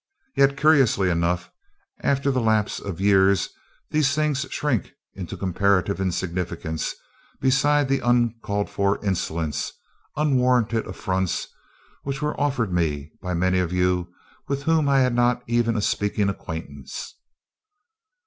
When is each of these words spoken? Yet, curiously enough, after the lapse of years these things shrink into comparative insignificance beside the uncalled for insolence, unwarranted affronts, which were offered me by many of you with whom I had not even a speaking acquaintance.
Yet, 0.35 0.57
curiously 0.57 1.11
enough, 1.11 1.51
after 2.01 2.31
the 2.31 2.41
lapse 2.41 2.79
of 2.79 2.99
years 2.99 3.49
these 3.91 4.15
things 4.15 4.47
shrink 4.49 4.93
into 5.13 5.37
comparative 5.37 6.01
insignificance 6.01 6.95
beside 7.39 7.87
the 7.87 7.99
uncalled 7.99 8.67
for 8.67 8.97
insolence, 9.05 9.71
unwarranted 10.17 10.87
affronts, 10.87 11.49
which 12.01 12.19
were 12.19 12.41
offered 12.41 12.73
me 12.73 13.11
by 13.21 13.35
many 13.35 13.59
of 13.59 13.71
you 13.71 14.11
with 14.47 14.63
whom 14.63 14.89
I 14.89 15.01
had 15.01 15.13
not 15.13 15.43
even 15.45 15.75
a 15.77 15.81
speaking 15.83 16.29
acquaintance. 16.29 17.13